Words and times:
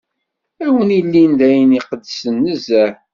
Ad 0.63 0.67
wen-ilin 0.73 1.31
d 1.39 1.41
ayen 1.47 1.77
iqedsen 1.79 2.35
nezzeh. 2.45 2.93